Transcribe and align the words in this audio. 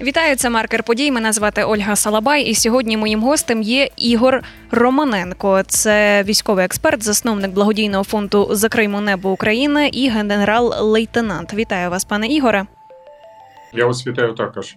Вітаю, 0.00 0.36
це 0.36 0.50
маркер 0.50 0.82
подій. 0.82 1.10
Мене 1.10 1.32
звати 1.32 1.64
Ольга 1.64 1.96
Салабай, 1.96 2.42
і 2.42 2.54
сьогодні 2.54 2.96
моїм 2.96 3.22
гостем 3.22 3.62
є 3.62 3.88
Ігор 3.96 4.42
Романенко. 4.70 5.62
Це 5.66 6.22
військовий 6.22 6.64
експерт, 6.64 7.02
засновник 7.02 7.50
благодійного 7.50 8.04
фонду 8.04 8.48
Закриймо 8.50 9.00
небо 9.00 9.30
України 9.30 9.88
і 9.92 10.08
генерал-лейтенант. 10.08 11.54
Вітаю 11.54 11.90
вас, 11.90 12.04
пане 12.04 12.26
Ігоре. 12.26 12.66
Я 13.72 13.86
вас 13.86 14.06
вітаю 14.06 14.34
також. 14.34 14.76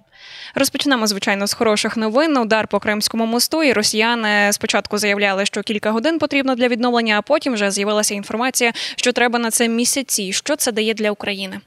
Розпочнемо, 0.56 1.08
звичайно, 1.08 1.48
з 1.48 1.54
хороших 1.54 1.98
новин. 1.98 2.38
Удар 2.38 2.68
по 2.68 2.80
Кримському 2.80 3.26
мосту. 3.26 3.64
І 3.64 3.74
росіяни 3.74 4.54
спочатку 4.54 4.98
заявляли, 4.98 5.46
що 5.46 5.62
кілька 5.62 5.92
годин 5.92 6.20
потрібно 6.20 6.56
для 6.56 6.68
відновлення, 6.68 7.20
а 7.20 7.22
потім 7.22 7.54
вже 7.54 7.72
з'явилася 7.72 8.16
інформація, 8.16 8.72
що 8.96 9.12
треба 9.12 9.40
на 9.40 9.52
це 9.52 9.68
місяці. 9.68 10.34
Що 10.34 10.56
це 10.56 10.72
дає 10.72 10.94
для 10.94 11.12
України? 11.12 11.60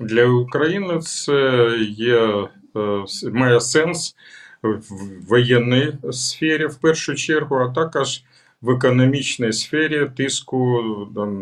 Для 0.00 0.26
України 0.26 0.98
це 0.98 1.76
є 1.90 2.48
е, 2.76 3.04
має 3.32 3.60
сенс 3.60 4.16
в 4.62 4.82
воєнній 5.28 5.92
сфері 6.12 6.66
в 6.66 6.76
першу 6.76 7.14
чергу, 7.14 7.56
а 7.56 7.68
також 7.68 8.22
в 8.62 8.70
економічній 8.70 9.52
сфері 9.52 10.10
тиску 10.16 10.82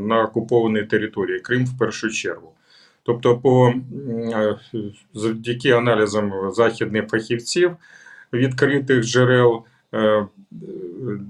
на 0.09 0.23
окупованій 0.23 0.83
території 0.83 1.41
Крим 1.41 1.66
в 1.66 1.78
першу 1.78 2.11
чергу. 2.11 2.52
Тобто, 3.02 3.39
по 3.39 3.75
е, 4.33 4.56
завдяки 5.14 5.70
аналізам 5.70 6.53
західних 6.53 7.09
фахівців 7.09 7.77
відкритих 8.33 9.05
джерел 9.05 9.64
е, 9.95 10.27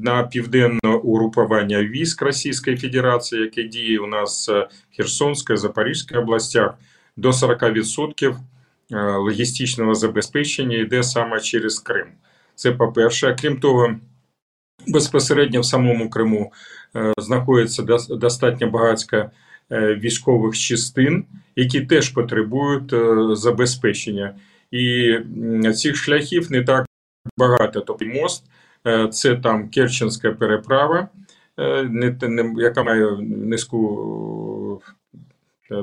на 0.01 0.23
південне 0.23 0.95
угрупування 1.03 1.83
військ 1.83 2.23
Російської 2.23 2.77
Федерації, 2.77 3.43
яке 3.43 3.63
діє 3.63 3.99
у 3.99 4.07
нас 4.07 4.49
в 4.49 4.69
Херсонській, 4.97 5.57
Запорізькій 5.57 6.17
областях 6.17 6.75
до 7.21 7.31
40% 7.31 8.37
е, 8.93 8.97
логістичного 9.17 9.95
забезпечення 9.95 10.77
йде 10.77 11.03
саме 11.03 11.41
через 11.41 11.79
Крим. 11.79 12.07
Це 12.55 12.73
по-перше, 12.73 13.37
крім 13.41 13.61
того, 13.61 13.95
безпосередньо 14.87 15.61
в 15.61 15.65
самому 15.65 16.11
Криму 16.11 16.53
е, 16.97 17.13
знаходиться 17.19 17.83
достатньо 18.11 18.71
багатько 18.71 19.17
е, 19.73 19.95
військових 19.95 20.59
частин, 20.59 21.25
які 21.57 21.81
теж 21.81 22.09
потребують 22.09 22.95
забезпечення. 23.39 24.35
І 24.71 25.17
цих 25.75 25.97
шляхів 25.97 26.53
не 26.53 26.63
так 26.63 26.87
багато. 27.37 27.81
Тобто 27.81 28.05
мост 28.05 28.45
це 29.13 29.35
там 29.37 29.69
Керченська 29.69 30.33
переправа, 30.33 31.09
яка 32.57 32.83
має 32.83 33.17
низьку 33.21 33.79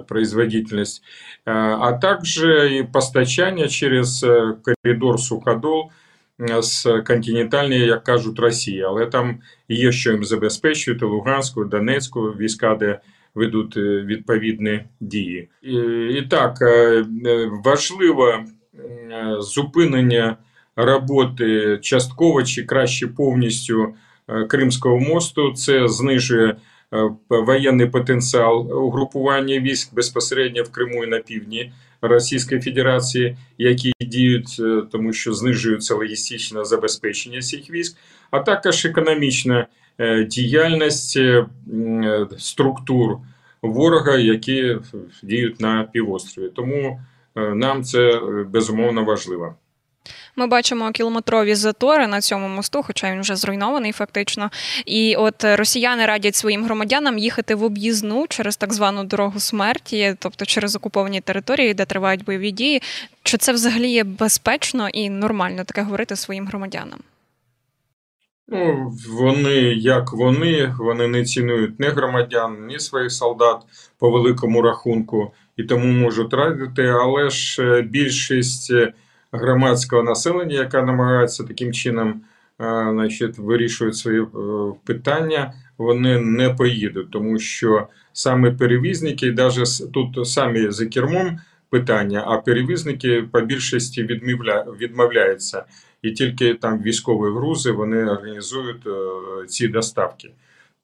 производительность, 0.07 1.01
э, 1.45 1.51
а 1.51 1.93
также 1.93 2.79
и 2.79 2.83
постачание 2.83 3.69
через 3.69 4.23
э, 4.23 4.55
коридор 4.63 5.19
Суходол 5.19 5.91
з 6.59 7.01
континентальної, 7.07 7.85
як 7.85 8.03
кажуть, 8.03 8.39
Росії. 8.39 8.83
Але 8.83 9.05
там 9.05 9.39
є 9.69 9.91
що 9.91 10.11
їм 10.11 10.23
забезпечувати 10.23 11.05
Луганську, 11.05 11.65
Донецьку 11.65 12.21
війська, 12.21 12.75
де 12.75 12.99
ведуть 13.35 13.77
відповідні 13.77 14.83
дії. 14.99 15.49
І, 16.09 16.21
так, 16.29 16.57
важливо 17.65 18.39
зупинення 19.39 20.37
роботи 20.75 21.79
частково 21.81 22.43
чи 22.43 22.63
краще 22.63 23.07
повністю 23.07 23.93
Кримського 24.47 24.99
мосту. 24.99 25.53
Це 25.53 25.87
знижує 25.87 26.47
Е, 26.51 26.57
воєнний 27.29 27.87
потенціал 27.87 28.85
угрупування 28.85 29.59
військ 29.59 29.93
безпосередньо 29.93 30.63
в 30.63 30.71
Криму 30.71 31.03
і 31.03 31.07
на 31.07 31.19
півдні 31.19 31.71
Російської 32.01 32.61
Федерації, 32.61 33.37
які 33.57 33.93
діють, 34.01 34.57
е, 34.59 34.81
тому 34.91 35.13
що 35.13 35.33
знижується 35.33 35.95
логістичне 35.95 36.65
забезпечення 36.65 37.41
цих 37.41 37.69
військ, 37.69 37.97
а 38.31 38.39
також 38.39 38.85
економічна 38.85 39.67
е, 39.97 40.23
діяльність 40.23 41.19
структур 42.37 43.17
ворога, 43.61 44.17
які 44.17 44.77
діють 45.23 45.59
на 45.59 45.83
півострові. 45.83 46.49
Тому 46.55 47.01
нам 47.35 47.83
це 47.83 48.21
безумовно 48.49 49.05
важливо. 49.05 49.55
Ми 50.39 50.47
бачимо 50.47 50.91
кілометрові 50.91 51.55
затори 51.55 52.07
на 52.07 52.21
цьому 52.21 52.47
мосту, 52.47 52.83
хоча 52.83 53.11
він 53.11 53.21
вже 53.21 53.35
зруйнований, 53.35 53.91
фактично. 53.91 54.49
І 54.85 55.15
от 55.15 55.43
росіяни 55.43 56.05
радять 56.05 56.35
своїм 56.35 56.65
громадянам 56.65 57.17
їхати 57.17 57.55
в 57.55 57.63
об'їзну 57.63 58.25
через 58.29 58.57
так 58.57 58.73
звану 58.73 59.03
дорогу 59.03 59.39
смерті, 59.39 60.15
тобто 60.19 60.45
через 60.45 60.75
окуповані 60.75 61.21
території, 61.21 61.73
де 61.73 61.85
тривають 61.85 62.23
бойові 62.23 62.51
дії. 62.51 62.81
Чи 63.23 63.37
це 63.37 63.53
взагалі 63.53 63.89
є 63.89 64.03
безпечно 64.03 64.89
і 64.89 65.09
нормально 65.09 65.63
таке 65.63 65.81
говорити 65.81 66.15
своїм 66.15 66.47
громадянам? 66.47 66.99
Ну, 68.47 68.91
вони, 69.09 69.55
як 69.73 70.13
вони, 70.13 70.75
вони 70.79 71.07
не 71.07 71.25
цінують 71.25 71.79
ні 71.79 71.87
громадян, 71.87 72.65
ні 72.67 72.79
своїх 72.79 73.11
солдат 73.11 73.61
по 73.99 74.09
великому 74.09 74.61
рахунку 74.61 75.31
і 75.57 75.63
тому 75.63 75.85
можуть 75.85 76.33
радити, 76.33 76.83
але 76.83 77.29
ж 77.29 77.63
е, 77.63 77.81
більшість 77.81 78.73
громадського 79.31 80.03
населення, 80.03 80.55
яка 80.55 80.81
намагається 80.81 81.43
таким 81.43 81.73
чином 81.73 82.09
е, 82.09 82.87
значить, 82.91 83.37
вирішують 83.37 83.97
свої 83.97 84.21
е, 84.21 84.27
питання, 84.85 85.53
вони 85.77 86.19
не 86.19 86.49
поїдуть, 86.49 87.11
тому 87.11 87.39
що 87.39 87.87
саме 88.13 88.51
перевізники, 88.51 89.31
навіть 89.31 89.91
тут 89.93 90.27
самі 90.27 90.71
за 90.71 90.85
кермом 90.85 91.39
питання, 91.69 92.23
а 92.27 92.37
перевізники 92.37 93.23
по 93.31 93.41
більшості 93.41 94.03
відмовляються. 94.79 95.65
І 96.01 96.11
тільки 96.11 96.53
там 96.53 96.81
військові 96.81 97.33
грузи 97.33 97.71
вони 97.71 98.05
організують 98.05 98.87
е, 98.87 99.47
ці 99.47 99.67
доставки. 99.67 100.31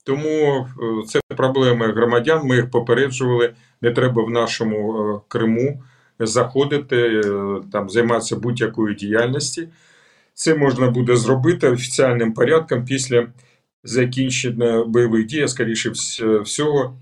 Тому 0.04 0.68
це 1.08 1.20
проблеми 1.28 1.92
громадян. 1.92 2.48
Ми 2.48 2.56
їх 2.56 2.72
попереджували. 2.72 3.54
Не 3.82 3.92
треба 3.92 4.24
в 4.24 4.30
нашому 4.30 5.22
Криму 5.28 5.84
заходити, 6.20 6.98
е, 6.98 7.24
там 7.72 7.90
займатися 7.90 8.36
будь-якою 8.36 8.96
діяльністю. 8.96 9.62
Це 10.34 10.56
можна 10.56 10.90
буде 10.90 11.16
зробити 11.16 11.70
офіціальним 11.70 12.34
порядком 12.34 12.86
після 12.86 13.28
закінчення 13.84 14.84
бойових 14.84 15.26
дій, 15.26 15.48
скоріше 15.48 15.90
всього, 16.44 16.98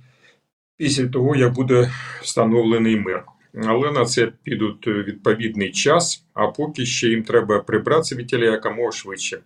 після 0.78 1.08
того, 1.08 1.36
як 1.36 1.54
буде 1.54 1.92
встановлений 2.22 2.96
мир. 2.96 3.24
Але 3.54 3.92
на 3.92 4.06
це 4.06 4.32
підуть 4.44 4.88
відповідний 4.88 5.72
час, 5.72 6.26
а 6.34 6.48
поки 6.48 6.86
ще 6.86 7.08
їм 7.08 7.24
треба 7.24 7.60
прибратися 7.60 8.16
від 8.16 8.28
тіля 8.28 8.46
якомога 8.46 8.92
швидше. 8.92 9.40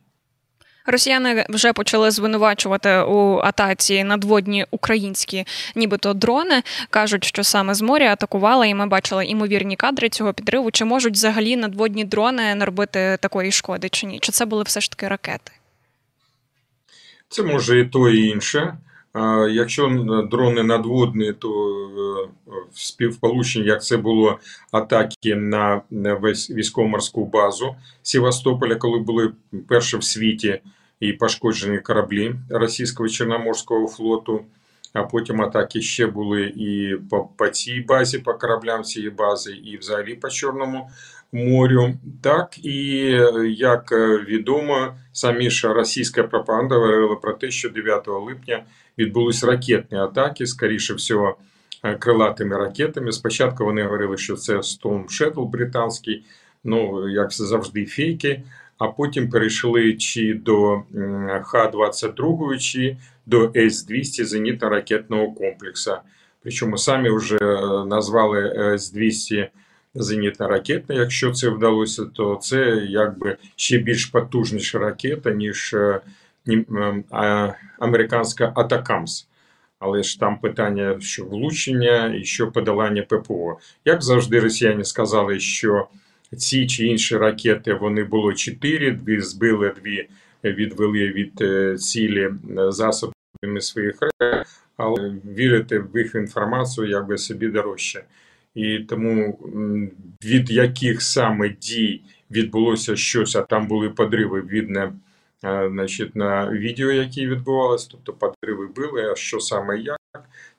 Росіяни 0.85 1.45
вже 1.49 1.73
почали 1.73 2.11
звинувачувати 2.11 2.89
у 2.89 3.37
атаці 3.37 4.03
надводні 4.03 4.65
українські, 4.71 5.45
нібито 5.75 6.13
дрони. 6.13 6.63
кажуть, 6.89 7.23
що 7.23 7.43
саме 7.43 7.73
з 7.73 7.81
моря 7.81 8.11
атакували, 8.11 8.69
і 8.69 8.75
ми 8.75 8.87
бачили 8.87 9.25
імовірні 9.25 9.75
кадри 9.75 10.09
цього 10.09 10.33
підриву. 10.33 10.71
Чи 10.71 10.85
можуть 10.85 11.13
взагалі 11.13 11.55
надводні 11.55 12.03
дрони 12.03 12.55
наробити 12.55 13.17
такої 13.21 13.51
шкоди, 13.51 13.89
чи 13.89 14.07
ні? 14.07 14.19
Чи 14.19 14.31
це 14.31 14.45
були 14.45 14.63
все 14.63 14.81
ж 14.81 14.89
таки 14.91 15.07
ракети? 15.07 15.51
Це 17.29 17.43
може 17.43 17.79
і 17.79 17.85
то, 17.85 18.09
і 18.09 18.27
інше. 18.27 18.77
Якщо 19.49 19.87
дрони 20.31 20.63
надводні, 20.63 21.33
то 21.33 21.49
е, 21.49 22.29
в 22.73 22.79
співполученні, 22.79 23.65
як 23.65 23.83
це 23.83 23.97
було 23.97 24.39
атаки 24.71 25.35
на 25.35 25.81
військово-морську 26.49 27.25
базу 27.25 27.75
Севастополя, 28.03 28.75
коли 28.75 28.99
були 28.99 29.31
перші 29.67 29.97
в 29.97 30.03
світі 30.03 30.61
і 30.99 31.13
пошкоджені 31.13 31.79
кораблі 31.79 32.35
російського 32.49 33.09
Чорноморського 33.09 33.87
флоту, 33.87 34.45
а 34.93 35.03
потім 35.03 35.41
атаки 35.41 35.81
ще 35.81 36.07
були 36.07 36.43
і 36.43 36.95
по, 37.09 37.29
по 37.37 37.47
цій 37.47 37.81
базі, 37.81 38.19
по 38.19 38.33
кораблям 38.33 38.83
цієї 38.83 39.11
бази, 39.11 39.51
і 39.51 39.77
взагалі 39.77 40.15
по 40.15 40.29
Чорному 40.29 40.89
морю. 41.31 41.93
Так 42.21 42.65
і 42.65 42.77
як 43.57 43.91
відомо, 44.27 44.95
самі 45.13 45.49
ж 45.49 45.73
російська 45.73 46.23
пропаганда 46.23 46.75
говорила 46.75 47.15
про 47.15 47.33
те, 47.33 47.51
що 47.51 47.69
9 47.69 48.07
липня 48.07 48.63
відбулись 48.97 49.43
ракетні 49.43 49.97
атаки, 49.97 50.47
скоріше 50.47 50.93
всього, 50.93 51.37
крилатими 51.99 52.57
ракетами. 52.57 53.11
Спочатку 53.11 53.65
вони 53.65 53.83
говорили, 53.83 54.17
що 54.17 54.35
це 54.35 54.55
Storm 54.55 55.05
Shadow 55.05 55.45
британський, 55.45 56.25
ну 56.63 57.09
як 57.09 57.31
завжди, 57.31 57.85
фейки 57.85 58.43
а 58.77 58.87
потім 58.87 59.29
перейшли 59.29 59.93
чи 59.93 60.33
до 60.33 60.81
Х-22, 61.43 62.57
чи 62.57 62.97
до 63.25 63.51
С-200 63.55 64.23
зенітно-ракетного 64.23 65.33
комплексу. 65.33 65.91
Причому 66.43 66.77
самі 66.77 67.09
вже 67.09 67.37
е, 67.41 67.85
назвали 67.85 68.73
С-200 68.73 69.47
зенітно-ракетне. 69.95 70.93
Якщо 70.93 71.31
це 71.31 71.49
вдалося, 71.49 72.05
то 72.05 72.35
це 72.41 72.85
якби 72.89 73.37
ще 73.55 73.77
більш 73.77 74.05
потужніша 74.05 74.79
ракета, 74.79 75.31
ніж 75.31 75.73
е, 75.73 76.01
американська 77.79 78.53
Атакамс. 78.55 79.27
Але 79.79 80.03
ж 80.03 80.19
там 80.19 80.37
питання, 80.39 80.97
що 80.99 81.25
влучення 81.25 82.15
і 82.15 82.23
що 82.23 82.51
подолання 82.51 83.01
ППО. 83.01 83.57
Як 83.85 84.03
завжди, 84.03 84.39
росіяни 84.39 84.83
сказали, 84.83 85.39
що 85.39 85.87
ці 86.37 86.67
чи 86.67 86.87
інші 86.87 87.17
ракети 87.17 87.73
вони 87.73 88.03
було 88.03 88.33
чотири, 88.33 88.91
дві 88.91 89.21
збили, 89.21 89.73
дві 89.83 90.07
відвели 90.43 91.07
від 91.07 91.41
е, 91.41 91.77
цілі 91.77 92.21
е, 92.21 92.71
засобами 92.71 93.61
своїх 93.61 93.95
ракет, 94.01 94.47
але 94.77 95.15
вірити 95.25 95.79
в 95.79 95.97
їх 95.97 96.15
інформацію 96.15 96.87
якби 96.87 97.17
собі 97.17 97.47
дорожче. 97.47 98.03
І 98.55 98.79
тому 98.79 99.39
від 100.25 100.51
яких 100.51 101.01
саме 101.01 101.49
дій 101.49 102.01
відбулося 102.31 102.95
щось, 102.95 103.35
а 103.35 103.41
там 103.41 103.67
були 103.67 103.89
подриви, 103.89 104.41
видно 104.41 104.93
значить, 105.41 106.15
на 106.15 106.49
відео, 106.49 106.91
які 106.91 107.27
відбувалися, 107.27 107.87
тобто 107.91 108.13
подриви 108.13 108.67
були, 108.67 109.11
а 109.11 109.15
що 109.15 109.39
саме 109.39 109.79
як, 109.79 109.99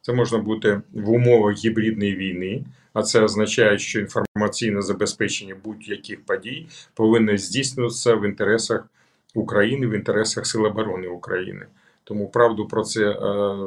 це 0.06 0.12
можна 0.12 0.38
бути 0.38 0.80
в 0.92 1.10
умовах 1.10 1.56
гібридної 1.56 2.16
війни, 2.16 2.64
а 2.92 3.02
це 3.02 3.20
означає, 3.20 3.78
що 3.78 4.00
інформаційне 4.00 4.82
забезпечення 4.82 5.56
будь-яких 5.64 6.24
подій 6.24 6.66
повинно 6.94 7.36
здійснюватися 7.36 8.14
в 8.14 8.24
інтересах 8.24 8.88
України, 9.34 9.86
в 9.86 9.94
інтересах 9.94 10.46
Сил 10.46 10.64
оборони 10.64 11.08
України. 11.08 11.66
Тому 12.04 12.28
правду 12.28 12.66
про 12.66 12.82
це 12.82 13.10
е, 13.10 13.18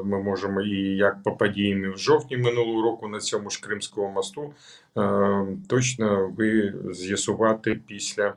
ми 0.06 0.24
можемо 0.24 0.62
і 0.62 0.80
як 0.96 1.24
по 1.24 1.32
подіям 1.32 1.94
в 1.94 1.98
жовтні 1.98 2.38
минулого 2.38 2.82
року 2.82 3.08
на 3.08 3.20
цьому 3.20 3.50
ж 3.50 3.62
Кримському 3.62 4.10
мосту 4.10 4.54
е, 4.98 5.46
точно 5.68 6.34
ви 6.38 6.74
з'ясувати 6.92 7.80
після 7.88 8.34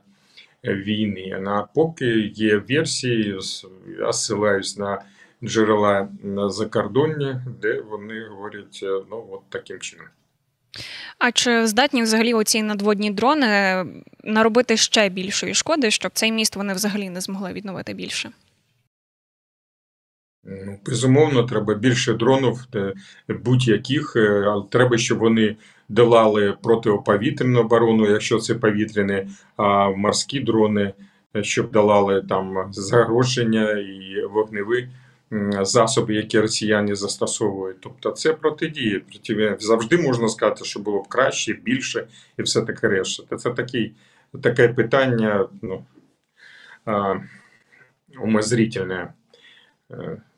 війни. 0.63 1.43
А 1.47 1.61
поки 1.75 2.19
є 2.35 2.57
версії, 2.57 3.39
я 3.99 4.13
ссилаюсь 4.13 4.77
на 4.77 5.01
джерела 5.43 6.09
закордонні, 6.47 7.35
де 7.61 7.81
вони 7.81 8.27
говорять 8.27 8.79
е, 8.83 9.01
ну 9.11 9.27
от 9.31 9.41
таким 9.49 9.79
чином. 9.79 10.05
А 11.19 11.31
чи 11.31 11.67
здатні 11.67 12.03
взагалі 12.03 12.33
оці 12.33 12.63
надводні 12.63 13.11
дрони 13.11 13.85
наробити 14.23 14.77
ще 14.77 15.09
більшої 15.09 15.53
шкоди, 15.53 15.91
щоб 15.91 16.11
цей 16.13 16.31
міст 16.31 16.55
вони 16.55 16.73
взагалі 16.73 17.09
не 17.09 17.21
змогли 17.21 17.53
відновити 17.53 17.93
більше? 17.93 18.31
Ну, 20.45 20.79
Безумовно, 20.85 21.43
треба 21.43 21.73
більше 21.73 22.13
дронів, 22.13 22.67
будь-яких, 23.27 24.13
е, 24.15 24.43
але 24.47 24.63
треба, 24.69 24.97
щоб 24.97 25.17
вони 25.17 25.55
долали 25.89 26.53
протиповітряну 26.63 27.59
оборону, 27.59 28.09
якщо 28.09 28.39
це 28.39 28.55
повітряні, 28.55 29.27
а 29.57 29.89
морські 29.89 30.39
дрони, 30.39 30.93
е, 31.35 31.43
щоб 31.43 31.71
долали 31.71 32.21
там 32.29 32.67
загроження 32.71 33.71
і 33.71 34.25
вогневі 34.31 34.87
засоби, 35.61 36.13
які 36.15 36.39
росіяни 36.39 36.95
застосовують. 36.95 37.77
Тобто 37.79 38.11
це 38.11 38.33
протидія. 38.33 39.01
Завжди 39.59 39.97
можна 39.97 40.29
сказати, 40.29 40.65
що 40.65 40.79
було 40.79 41.01
б 41.01 41.07
краще, 41.07 41.53
більше 41.53 42.07
і 42.37 42.41
все 42.41 42.61
таке 42.61 42.87
решта. 42.87 43.37
Це 43.37 43.49
такий, 43.49 43.93
таке 44.41 44.67
питання 44.67 45.47
ну, 45.61 45.83
умозрительне. 48.21 49.13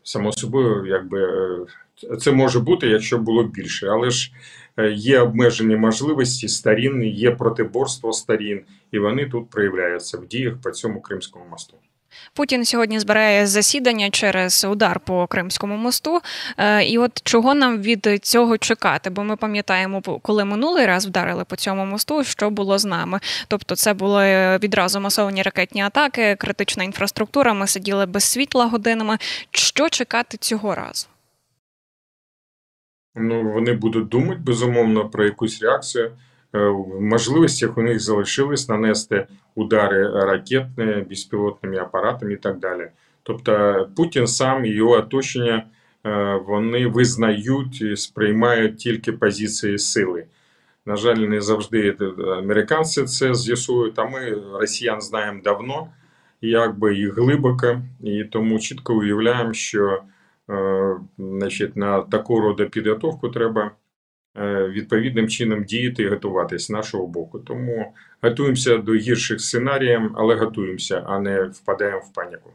Само 0.03 0.31
собою, 0.31 0.85
якби 0.85 1.23
е, 2.11 2.17
це 2.17 2.31
може 2.31 2.59
бути, 2.59 2.87
якщо 2.87 3.17
було 3.17 3.43
більше, 3.43 3.87
але 3.87 4.09
ж 4.09 4.31
е, 4.77 4.91
є 4.91 5.19
обмежені 5.19 5.75
можливості 5.75 6.47
сторін, 6.47 7.03
є 7.03 7.31
протиборство 7.31 8.13
сторін, 8.13 8.61
і 8.91 8.99
вони 8.99 9.25
тут 9.25 9.49
проявляються 9.49 10.17
в 10.17 10.27
діях 10.27 10.61
по 10.61 10.71
цьому 10.71 11.01
Кримському 11.01 11.45
мосту. 11.51 11.77
Путін 12.33 12.65
сьогодні 12.65 12.99
збирає 12.99 13.47
засідання 13.47 14.09
через 14.09 14.65
удар 14.65 14.99
по 14.99 15.27
Кримському 15.27 15.77
мосту. 15.77 16.21
Е, 16.57 16.83
і 16.83 16.97
от 16.97 17.21
чого 17.23 17.53
нам 17.53 17.81
від 17.81 18.19
цього 18.21 18.57
чекати? 18.57 19.09
Бо 19.09 19.23
ми 19.23 19.35
пам'ятаємо, 19.35 20.01
коли 20.01 20.45
минулий 20.45 20.85
раз 20.85 21.05
вдарили 21.05 21.43
по 21.43 21.55
цьому 21.55 21.85
мосту, 21.85 22.23
що 22.23 22.49
було 22.49 22.77
з 22.77 22.85
нами. 22.85 23.19
Тобто, 23.47 23.75
це 23.75 23.93
були 23.93 24.57
відразу 24.57 24.99
масовані 24.99 25.41
ракетні 25.41 25.81
атаки, 25.81 26.35
критична 26.35 26.83
інфраструктура. 26.83 27.53
Ми 27.53 27.67
сиділи 27.67 28.05
без 28.05 28.23
світла 28.23 28.65
годинами. 28.65 29.17
Що 29.51 29.89
чекати 29.89 30.37
цього 30.37 30.75
разу? 30.75 31.07
Ну 33.15 33.51
вони 33.51 33.73
будуть 33.73 34.07
думати 34.07 34.41
безумовно 34.45 35.09
про 35.09 35.25
якусь 35.25 35.61
реакцію. 35.61 36.11
Е, 36.53 36.67
в 36.67 37.01
можливостях 37.01 37.77
у 37.77 37.81
них 37.81 37.99
залишилось 37.99 38.69
нанести 38.69 39.27
удари 39.55 40.25
ракетні, 40.25 41.05
безпілотними 41.09 41.77
апаратами 41.77 42.33
і 42.33 42.37
так 42.37 42.59
далі. 42.59 42.87
Тобто 43.23 43.87
Путін 43.95 44.27
сам 44.27 44.65
його 44.65 44.91
оточення 44.91 45.65
е, 46.05 46.41
вони 46.47 46.87
визнають 46.87 47.81
і 47.81 47.95
сприймають 47.95 48.77
тільки 48.77 49.11
позиції 49.11 49.79
сили. 49.79 50.25
На 50.85 50.95
жаль, 50.95 51.15
не 51.15 51.41
завжди 51.41 51.97
американці 52.37 53.03
це 53.03 53.33
з'ясують, 53.33 53.99
а 53.99 54.05
ми 54.05 54.37
росіян 54.53 55.01
знаємо 55.01 55.41
давно, 55.43 55.87
якби 56.41 56.97
і 56.97 57.09
глибоко, 57.09 57.81
і 58.03 58.23
тому 58.23 58.59
чітко 58.59 58.93
уявляємо, 58.95 59.53
що 59.53 60.01
е, 60.49 60.95
значить, 61.17 61.75
на 61.75 62.01
таку 62.01 62.39
роду 62.41 62.69
підготовку 62.69 63.29
треба. 63.29 63.71
Е, 64.37 64.67
відповідним 64.67 65.29
чином 65.29 65.63
діяти 65.63 66.03
і 66.03 66.07
готуватись 66.07 66.65
з 66.65 66.69
нашого 66.69 67.07
боку. 67.07 67.39
Тому 67.39 67.93
готуємося 68.21 68.77
до 68.77 68.93
гірших 68.93 69.41
сценаріїв, 69.41 70.11
але 70.15 70.35
готуємося, 70.35 71.03
а 71.07 71.19
не 71.19 71.43
впадаємо 71.43 71.99
в 71.99 72.13
паніку. 72.13 72.49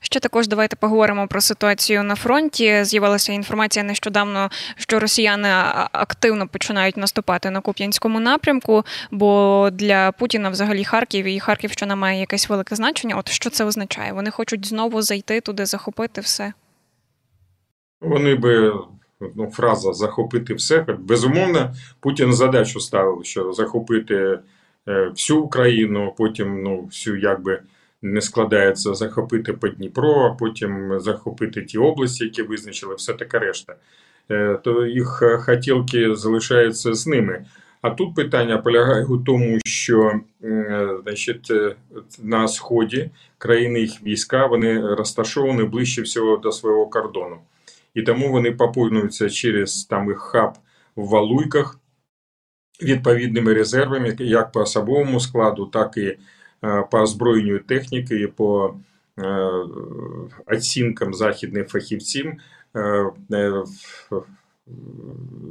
Ще 0.00 0.20
також 0.20 0.48
давайте 0.48 0.76
поговоримо 0.76 1.28
про 1.28 1.40
ситуацію 1.40 2.02
на 2.02 2.14
фронті. 2.14 2.84
З'явилася 2.84 3.32
інформація 3.32 3.84
нещодавно, 3.84 4.50
що 4.76 5.00
росіяни 5.00 5.48
активно 5.92 6.48
починають 6.48 6.96
наступати 6.96 7.50
на 7.50 7.60
Куп'янському 7.60 8.20
напрямку, 8.20 8.84
бо 9.10 9.68
для 9.72 10.12
Путіна 10.12 10.50
взагалі 10.50 10.84
Харків 10.84 11.24
і 11.24 11.40
Харківщина 11.40 11.96
має 11.96 12.20
якесь 12.20 12.48
велике 12.48 12.76
значення. 12.76 13.16
От 13.16 13.28
що 13.28 13.50
це 13.50 13.64
означає? 13.64 14.12
Вони 14.12 14.30
хочуть 14.30 14.66
знову 14.66 15.02
зайти 15.02 15.40
туди, 15.40 15.66
захопити 15.66 16.20
все. 16.20 16.52
Вони 18.00 18.34
би 18.34 18.72
ну, 19.36 19.50
фраза 19.50 19.92
захопити 19.92 20.54
все. 20.54 20.86
Безумовно, 20.98 21.74
Путін 22.00 22.32
задачу 22.32 22.80
ставив, 22.80 23.24
що 23.24 23.52
захопити 23.52 24.38
е, 24.88 25.08
всю 25.08 25.40
Україну, 25.40 26.14
потім 26.18 26.62
ну, 26.62 26.82
всю 26.82 27.16
якби. 27.16 27.60
Не 28.02 28.20
складається 28.20 28.94
захопити 28.94 29.52
по 29.52 29.68
Дніпро, 29.68 30.14
а 30.14 30.34
потім 30.34 31.00
захопити 31.00 31.62
ті 31.62 31.78
області, 31.78 32.24
які 32.24 32.42
визначили, 32.42 32.94
все 32.94 33.12
таке 33.12 33.38
решта. 33.38 33.74
Е, 34.30 34.58
то 34.64 34.86
їх 34.86 35.22
хотілки 35.46 36.14
залишаються 36.14 36.94
з 36.94 37.06
ними. 37.06 37.44
А 37.84 37.90
тут 37.90 38.14
питання 38.14 38.58
полягає 38.58 39.04
у 39.04 39.18
тому, 39.18 39.58
що 39.64 40.20
значить, 41.02 41.50
е, 41.50 41.76
на 42.22 42.48
сході 42.48 43.10
країни 43.38 43.80
їх 43.80 44.02
війська 44.02 44.46
вони 44.46 44.94
розташовані 44.94 45.62
ближче 45.62 46.02
всього 46.02 46.36
до 46.36 46.52
свого 46.52 46.86
кордону 46.86 47.36
і 47.94 48.02
тому 48.02 48.30
вони 48.30 48.52
поповнюються 48.52 49.30
через 49.30 49.84
там 49.84 50.08
їх 50.08 50.18
хаб 50.18 50.54
в 50.96 51.08
Валуйках 51.08 51.80
відповідними 52.82 53.54
резервами, 53.54 54.16
як 54.18 54.52
по 54.52 54.60
особовому 54.60 55.20
складу, 55.20 55.66
так 55.66 55.96
і 55.96 56.18
е, 56.64 56.84
по 56.90 56.98
озброєнню 56.98 57.58
техніки, 57.58 58.20
і 58.20 58.26
по 58.26 58.74
е, 59.18 59.50
оцінкам 60.46 61.14
західних 61.14 61.68
фахівців 61.68 62.32
е, 62.76 63.10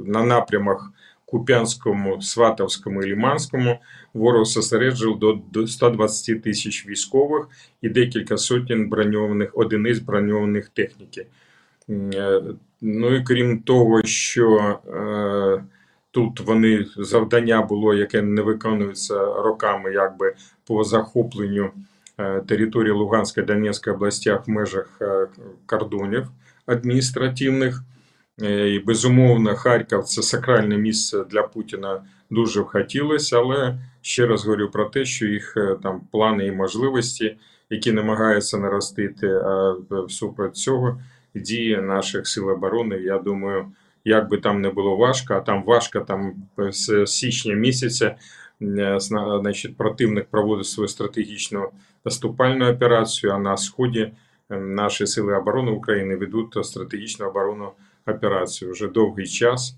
на 0.04 0.24
напрямах 0.24 0.90
Куп'янському, 1.26 2.22
Сватовському 2.22 3.02
і 3.02 3.06
Ліманському 3.06 3.78
ворог 4.14 4.44
зосереджив 4.44 5.18
до 5.50 5.66
120 5.66 6.42
тисяч 6.42 6.86
військових 6.86 7.48
і 7.82 7.88
декілька 7.88 8.38
сотень 8.38 8.88
броньованих 8.88 9.50
одиниць 9.54 9.98
броньованих 9.98 10.68
техніки. 10.68 11.26
Е, 11.90 12.42
ну 12.80 13.14
і 13.14 13.22
крім 13.22 13.58
того, 13.62 14.02
що 14.04 14.78
е, 14.88 15.64
тут 16.10 16.40
вони 16.40 16.86
завдання 16.96 17.62
було, 17.62 17.94
яке 17.94 18.22
не 18.22 18.42
виконується 18.42 19.14
роками, 19.24 19.92
якби 19.92 20.34
по 20.66 20.84
захопленню 20.84 21.70
е, 22.18 22.40
території 22.40 22.92
Луганської 22.92 23.46
Донецької 23.46 23.96
областях 23.96 24.48
в 24.48 24.50
межах 24.50 25.00
кордонів 25.66 26.26
адміністративних. 26.66 27.82
І 28.42 28.78
безумовно, 28.78 29.56
Харків 29.56 30.04
це 30.04 30.22
сакральне 30.22 30.78
місце 30.78 31.24
для 31.24 31.42
Путіна 31.42 32.02
дуже 32.30 32.62
б 32.62 32.66
хотілося, 32.66 33.38
але 33.38 33.78
ще 34.02 34.26
раз 34.26 34.44
говорю 34.44 34.70
про 34.70 34.84
те, 34.84 35.04
що 35.04 35.26
їх 35.26 35.56
там 35.82 36.00
плани 36.12 36.46
і 36.46 36.52
можливості, 36.52 37.36
які 37.70 37.92
намагаються 37.92 38.58
наростити, 38.58 39.28
а 39.28 39.76
всупроти 40.08 40.52
цього 40.52 41.00
дії 41.34 41.76
наших 41.76 42.28
сил 42.28 42.48
оборони. 42.48 42.96
Я 42.96 43.18
думаю, 43.18 43.66
як 44.04 44.28
би 44.28 44.38
там 44.38 44.60
не 44.60 44.70
було 44.70 44.96
важко, 44.96 45.34
а 45.34 45.40
там 45.40 45.64
важко 45.64 46.00
там 46.00 46.34
з 46.58 47.06
січня 47.06 47.54
місяця. 47.54 48.16
Е, 48.62 48.96
значить, 49.00 49.76
противник 49.76 50.26
проводить 50.30 50.66
свою 50.66 50.88
стратегічну 50.88 51.68
наступальну 52.04 52.70
операцію. 52.70 53.32
А 53.32 53.38
на 53.38 53.56
сході 53.56 54.12
наші 54.50 55.06
сили 55.06 55.36
оборони 55.36 55.70
України 55.70 56.16
ведуть 56.16 56.66
стратегічну 56.66 57.26
оборонну 57.26 57.72
операцію 58.06 58.72
вже 58.72 58.88
довгий 58.88 59.26
час 59.26 59.76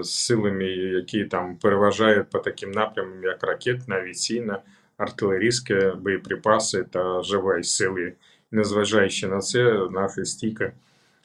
з 0.00 0.10
силами, 0.10 0.64
які 0.68 1.24
там 1.24 1.56
переважають 1.56 2.30
по 2.30 2.38
таким 2.38 2.70
напрямам, 2.70 3.24
як 3.24 3.44
ракетна, 3.44 3.96
авіаційна, 3.96 4.58
артилерійські 4.96 5.74
боєприпаси 6.00 6.84
та 6.84 7.22
живі 7.22 7.62
сили. 7.62 8.12
Незважаючи 8.54 9.28
на 9.28 9.38
це, 9.38 9.88
наші 9.90 10.24
стійки 10.24 10.72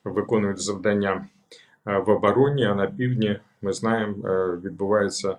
виконують 0.03 0.62
завдання 0.62 1.25
в 1.86 2.09
обороні, 2.09 2.65
а 2.65 2.75
на 2.75 2.88
півдні 2.88 3.39
ми 3.62 3.74
знаємо, 3.74 4.13
відбуваються 4.63 5.38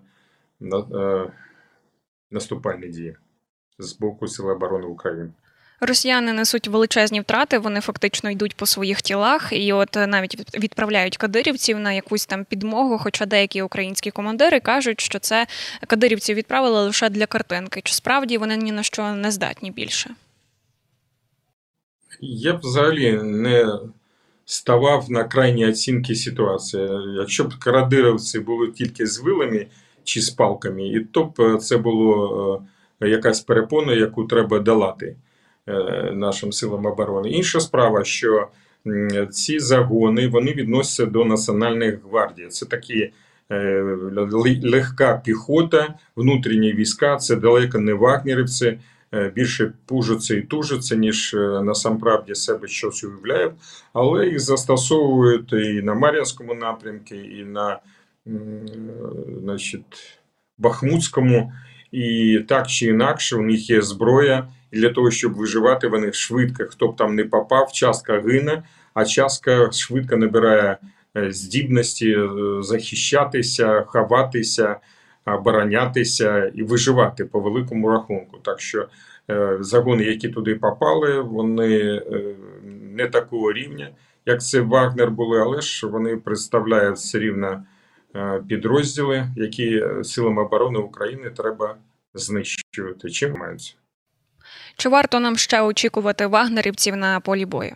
наступальні 2.30 2.88
дії 2.88 3.16
з 3.78 3.92
боку 3.92 4.28
Сил 4.28 4.48
оборони 4.48 4.86
України. 4.86 5.30
Росіяни 5.80 6.32
несуть 6.32 6.68
величезні 6.68 7.20
втрати, 7.20 7.58
вони 7.58 7.80
фактично 7.80 8.30
йдуть 8.30 8.56
по 8.56 8.66
своїх 8.66 9.02
тілах, 9.02 9.48
і 9.52 9.72
от 9.72 9.96
навіть 9.96 10.58
відправляють 10.58 11.16
кадирівців 11.16 11.78
на 11.78 11.92
якусь 11.92 12.26
там 12.26 12.44
підмогу. 12.44 12.98
Хоча 12.98 13.26
деякі 13.26 13.62
українські 13.62 14.10
командири 14.10 14.60
кажуть, 14.60 15.00
що 15.00 15.18
це 15.18 15.46
кадирівців 15.86 16.36
відправили 16.36 16.80
лише 16.80 17.08
для 17.08 17.26
картинки. 17.26 17.80
Чи 17.84 17.94
справді 17.94 18.38
вони 18.38 18.56
ні 18.56 18.72
на 18.72 18.82
що 18.82 19.12
не 19.12 19.30
здатні 19.30 19.70
більше? 19.70 20.10
Я 22.20 22.52
б 22.52 22.60
взагалі 22.60 23.12
не 23.22 23.78
ставав 24.44 25.10
на 25.10 25.24
крайні 25.24 25.66
оцінки 25.66 26.14
ситуації. 26.14 26.88
Якщо 27.18 27.44
б 27.44 27.58
кадировці 27.58 28.40
були 28.40 28.68
тільки 28.68 29.06
з 29.06 29.20
вилами 29.20 29.66
чи 30.04 30.20
з 30.20 30.30
палками, 30.30 30.88
і 30.88 31.00
то 31.00 31.24
б 31.24 31.58
це 31.58 31.76
було 31.76 32.62
е, 33.00 33.08
якась 33.08 33.40
перепона, 33.40 33.92
яку 33.92 34.24
треба 34.24 34.58
долати. 34.58 35.16
Е, 35.70 36.12
нашим 36.14 36.52
силам 36.52 36.86
оборони. 36.86 37.30
Інша 37.30 37.60
справа, 37.60 38.04
що 38.04 38.48
ці 39.30 39.58
загони 39.58 40.28
вони 40.28 40.52
відносяться 40.52 41.06
до 41.06 41.24
Національної 41.24 41.98
гвардії. 42.04 42.48
Це 42.48 42.66
такі 42.66 43.12
е, 43.50 43.82
легка 44.62 45.22
піхота, 45.24 45.94
внутрішні 46.16 46.72
війська, 46.72 47.16
це 47.16 47.36
далеко 47.36 47.78
не 47.78 47.94
вагнерівці. 47.94 48.78
Е, 49.14 49.32
більше 49.34 49.72
пужаться 49.86 50.34
і 50.34 50.42
тужаться, 50.42 50.96
ніж 50.96 51.36
насамправді 51.62 52.34
себе 52.34 52.68
щось 52.68 53.04
уявляють, 53.04 53.52
але 53.92 54.26
їх 54.26 54.40
застосовують 54.40 55.52
і 55.52 55.82
на 55.82 55.94
Мар'янському 55.94 56.54
напрямку, 56.54 57.14
і 57.14 57.44
на 57.44 57.78
значить, 59.42 60.18
Бахмутському. 60.58 61.52
І 61.92 62.38
так 62.48 62.66
чи 62.66 62.86
інакше, 62.86 63.36
у 63.36 63.42
них 63.42 63.70
є 63.70 63.82
зброя, 63.82 64.48
і 64.70 64.78
для 64.78 64.90
того, 64.90 65.10
щоб 65.10 65.34
виживати, 65.34 65.88
вони 65.88 66.12
швидко, 66.12 66.64
хто 66.64 66.88
б 66.88 66.96
там 66.96 67.14
не 67.14 67.24
попав, 67.24 67.72
частка 67.72 68.20
гине, 68.20 68.62
а 68.94 69.04
частка 69.04 69.72
швидко 69.72 70.16
набирає 70.16 70.76
е, 71.16 71.32
здібності 71.32 72.10
е, 72.10 72.28
захищатися, 72.60 73.84
ховатися, 73.86 74.76
оборонятися 75.26 76.52
і 76.54 76.62
виживати 76.62 77.24
по 77.24 77.40
великому 77.40 77.88
рахунку. 77.88 78.38
Так 78.42 78.60
що 78.60 78.88
е, 79.30 79.56
загони, 79.60 80.04
які 80.04 80.28
туди 80.28 80.54
попали, 80.54 81.20
вони 81.20 82.02
не 82.94 83.06
такого 83.06 83.52
рівня, 83.52 83.90
як 84.26 84.42
це 84.42 84.60
Вагнер 84.60 85.10
були, 85.10 85.40
але 85.40 85.60
ж 85.60 85.86
вони 85.86 86.16
представляють 86.16 86.96
все 86.96 87.18
рівно 87.18 87.62
підрозділи, 88.48 89.28
які 89.36 89.84
силам 90.02 90.38
оборони 90.38 90.78
України 90.78 91.30
треба 91.30 91.76
знищувати. 92.14 93.10
Чим 93.10 93.32
маються? 93.32 93.74
Чи 94.76 94.88
варто 94.88 95.20
нам 95.20 95.36
ще 95.36 95.62
очікувати 95.62 96.26
вагнерівців 96.26 96.96
на 96.96 97.20
полі 97.20 97.46
бою? 97.46 97.72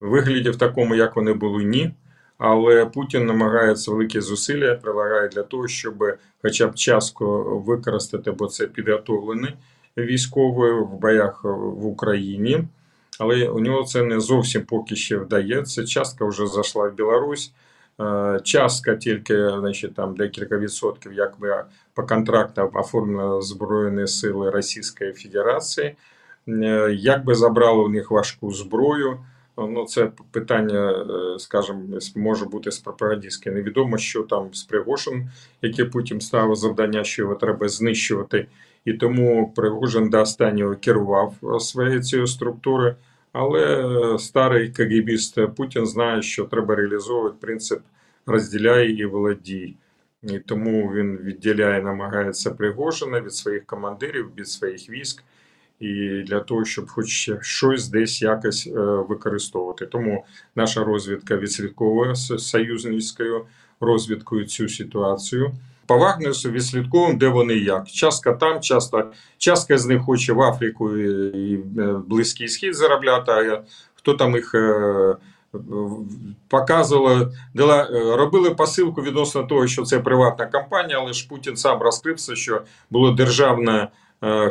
Вигляді 0.00 0.50
в 0.50 0.56
такому, 0.56 0.94
як 0.94 1.16
вони 1.16 1.32
були, 1.32 1.64
ні. 1.64 1.94
Але 2.38 2.86
Путін 2.86 3.26
намагається 3.26 3.90
великі 3.90 4.20
зусилля 4.20 4.74
прилагає 4.74 5.28
для 5.28 5.42
того, 5.42 5.68
щоб 5.68 6.04
хоча 6.42 6.66
б 6.66 6.74
часто 6.74 7.42
використати, 7.66 8.30
бо 8.30 8.46
це 8.46 8.66
підготовлені 8.66 9.54
військові 9.98 10.72
в 10.72 10.92
боях 10.92 11.44
в 11.44 11.86
Україні. 11.86 12.64
Але 13.18 13.48
у 13.48 13.60
нього 13.60 13.84
це 13.84 14.02
не 14.02 14.20
зовсім 14.20 14.62
поки 14.62 14.96
ще 14.96 15.16
вдається. 15.16 15.84
Частка 15.84 16.24
вже 16.24 16.46
зайшла 16.46 16.88
в 16.88 16.94
Білорусь. 16.94 17.52
Е, 18.00 18.40
частка 18.44 18.96
тільки 18.96 19.50
значить, 19.50 19.94
там 19.94 20.16
декілька 20.16 20.58
відсотків, 20.58 21.12
як 21.12 21.40
би 21.40 21.64
по 21.94 22.02
контрактам 22.02 22.70
оформлено 22.74 23.42
Збройні 23.42 24.06
Сили 24.06 24.50
Російської 24.50 25.12
Федерації. 25.12 25.96
Е, 26.48 26.96
як 26.98 27.24
би 27.24 27.34
забрали 27.34 27.84
у 27.84 27.88
них 27.88 28.10
важку 28.10 28.52
зброю? 28.52 29.18
Ну, 29.58 29.84
це 29.84 30.12
питання, 30.30 30.90
е, 30.90 31.38
скажімо, 31.38 31.82
може 32.16 32.44
бути 32.44 32.70
з 32.70 32.78
пропагандистське. 32.78 33.50
Невідомо, 33.50 33.98
що 33.98 34.22
там 34.22 34.54
з 34.54 34.62
Пригожин, 34.64 35.30
яке 35.62 35.84
Путін 35.84 36.20
ставив 36.20 36.56
завдання, 36.56 37.04
що 37.04 37.22
його 37.22 37.34
треба 37.34 37.68
знищувати. 37.68 38.46
І 38.84 38.92
тому 38.92 39.52
Пригожин 39.56 40.10
до 40.10 40.20
останнього 40.20 40.76
керував 40.76 41.34
своєю 41.60 42.02
цією 42.02 42.26
структурою. 42.26 42.94
Але 43.32 44.18
старий 44.18 44.68
КГБіст 44.68 45.54
Путін 45.56 45.86
знає, 45.86 46.22
що 46.22 46.44
треба 46.44 46.74
реалізовувати 46.74 47.36
принцип 47.40 47.80
розділяй 48.26 48.88
і 48.88 49.04
володій. 49.04 49.76
І 50.22 50.38
тому 50.38 50.92
він 50.92 51.16
відділяє, 51.16 51.82
намагається 51.82 52.50
Пригожина 52.50 53.20
від 53.20 53.34
своїх 53.34 53.66
командирів, 53.66 54.30
від 54.38 54.48
своїх 54.48 54.90
військ, 54.90 55.22
і 55.80 56.22
для 56.26 56.40
того, 56.40 56.64
щоб 56.64 56.88
хоч 56.88 57.30
щось 57.40 57.88
десь 57.88 58.22
якось 58.22 58.66
е, 58.66 58.80
використовувати. 58.80 59.86
Тому 59.86 60.24
наша 60.56 60.84
розвідка 60.84 61.36
відслідковує 61.36 62.14
з 62.14 62.38
союзницькою 62.38 63.46
розвідкою 63.80 64.44
цю 64.44 64.68
ситуацію. 64.68 65.52
По 65.86 65.98
Вагнерсу 65.98 66.50
відслідковуємо, 66.50 67.18
де 67.18 67.28
вони 67.28 67.54
як. 67.54 67.88
Частка 67.88 68.32
там, 68.32 68.60
часто, 68.60 69.12
частка 69.38 69.78
з 69.78 69.86
них 69.86 70.02
хоче 70.02 70.32
в 70.32 70.42
Африку 70.42 70.96
і 70.96 71.54
е, 71.54 72.00
Близький 72.06 72.48
Схід 72.48 72.74
заробляти, 72.74 73.32
а 73.32 73.62
хто 73.94 74.14
там 74.14 74.34
їх 74.34 74.54
е, 74.54 75.16
показували, 76.48 77.32
робили 78.16 78.50
посилку 78.50 79.02
відносно 79.02 79.42
того, 79.42 79.66
що 79.66 79.82
це 79.82 80.00
приватна 80.00 80.46
компанія, 80.46 80.98
але 81.00 81.12
ж 81.12 81.28
Путін 81.28 81.56
сам 81.56 81.82
розкрився, 81.82 82.36
що 82.36 82.62
було 82.90 83.10
державне 83.10 83.88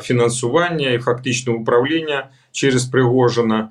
фінансування 0.02 0.90
і 0.90 1.00
фактичне 1.00 1.54
управління 1.54 2.28
через 2.52 2.86
Пригожина, 2.86 3.70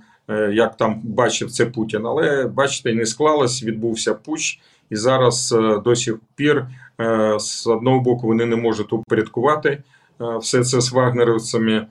як 0.53 0.77
там 0.77 1.01
бачив 1.05 1.51
це 1.51 1.67
Путін. 1.67 2.07
Але 2.07 2.47
бачите, 2.47 2.95
не 2.95 3.07
склалось, 3.07 3.63
відбувся 3.63 4.15
путч, 4.15 4.61
і 4.91 4.97
зараз 4.97 5.57
до 5.85 5.97
сих 5.97 6.17
пір. 6.37 6.67
Е, 7.01 7.37
з 7.39 7.67
одного 7.67 8.01
боку, 8.01 8.27
вони 8.27 8.47
не 8.47 8.57
можуть 8.57 8.93
упорядкувати 8.93 9.69
е, 9.69 9.83
все 10.39 10.65
це 10.65 10.81
з 10.81 10.93
вагнерівцями, 10.93 11.87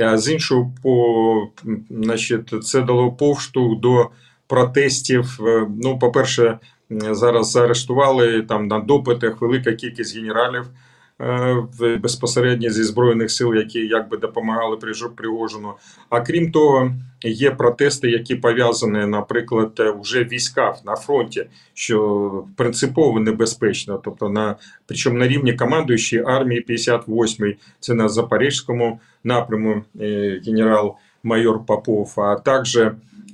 а 0.00 0.18
з 0.18 0.32
іншого, 0.32 0.72
по, 0.82 1.48
значить, 1.90 2.64
це 2.64 2.82
дало 2.82 3.12
повштовх 3.12 3.80
до 3.80 4.10
протестів. 4.46 5.38
Е, 5.46 5.66
ну, 5.82 5.98
по-перше, 5.98 6.58
зараз 6.90 7.50
заарештували 7.50 8.42
там 8.42 8.66
на 8.66 8.80
допитах 8.80 9.40
велика 9.40 9.72
кількість 9.72 10.16
генералів. 10.16 10.64
Е, 11.20 11.66
безпосередньо 12.02 12.70
зі 12.70 12.82
збройних 12.82 13.30
сил, 13.30 13.54
які 13.54 13.86
якби 13.86 14.16
допомагали 14.16 14.76
Пригожину. 15.16 15.72
А 16.08 16.20
крім 16.20 16.52
того, 16.52 16.92
є 17.24 17.50
протести, 17.50 18.10
які 18.10 18.36
пов'язані, 18.36 19.06
наприклад, 19.06 19.96
вже 20.00 20.24
війська 20.24 20.74
на 20.86 20.96
фронті, 20.96 21.46
що 21.74 22.44
принципово 22.56 23.20
небезпечно. 23.20 24.00
Тобто, 24.04 24.28
на 24.28 24.56
причому 24.86 25.18
на 25.18 25.28
рівні 25.28 25.52
командуючої 25.52 26.22
армії 26.26 26.64
58-ї, 26.68 27.56
це 27.80 27.94
на 27.94 28.08
Запорізькому 28.08 29.00
напряму 29.24 29.82
е, 30.00 30.40
генерал-майор 31.24 31.66
Попов, 31.66 32.20
а 32.20 32.36
також 32.36 32.78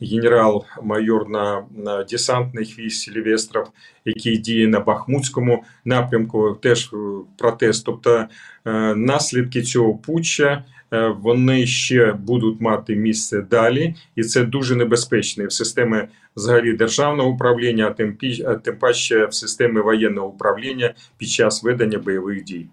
генерал-майор 0.00 1.28
на, 1.28 1.64
на 1.76 2.04
десантних 2.04 2.78
військ 2.78 3.00
Сільвестров, 3.00 3.68
який 4.04 4.38
діє 4.38 4.68
на 4.68 4.80
Бахмутському 4.80 5.64
напрямку, 5.84 6.58
теж 6.62 6.90
е, 6.92 6.96
протест. 7.38 7.84
Тобто 7.86 8.24
е, 8.64 8.94
наслідки 8.94 9.62
цього 9.62 9.94
путча 9.94 10.64
е, 10.92 11.08
вони 11.08 11.66
ще 11.66 12.12
будуть 12.12 12.60
мати 12.60 12.96
місце 12.96 13.42
далі, 13.42 13.94
і 14.16 14.22
це 14.22 14.44
дуже 14.44 14.76
небезпечно 14.76 15.46
в 15.46 15.52
системі 15.52 15.96
взагалі 16.36 16.72
державного 16.72 17.30
управління, 17.30 17.94
а 18.44 18.54
тим, 18.54 18.76
паче 18.80 19.26
в 19.26 19.34
системі 19.34 19.80
воєнного 19.80 20.28
управління 20.28 20.94
під 21.18 21.28
час 21.28 21.62
ведення 21.62 21.98
бойових 21.98 22.44
дій. 22.44 22.66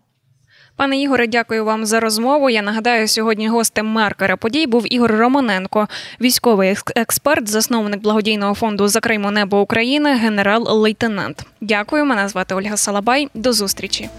Пане 0.78 1.02
Ігоре, 1.02 1.28
дякую 1.28 1.66
вам 1.66 1.86
за 1.86 2.00
розмову. 2.00 2.50
Я 2.50 2.62
нагадаю, 2.62 3.08
сьогодні 3.08 3.48
гостем 3.48 3.86
маркера 3.86 4.38
подій 4.38 4.68
був 4.68 4.94
Ігор 4.94 5.12
Романенко, 5.12 5.88
військовий 6.22 6.76
експерт, 6.96 7.50
засновник 7.50 8.02
благодійного 8.02 8.54
фонду 8.54 8.88
Закриймо 8.88 9.32
небо 9.32 9.62
України, 9.62 10.16
генерал-лейтенант. 10.16 11.46
Дякую, 11.62 12.06
мене 12.06 12.28
звати 12.28 12.56
Ольга 12.56 12.78
Салабай. 12.78 13.28
До 13.34 13.54
зустрічі. 13.54 14.10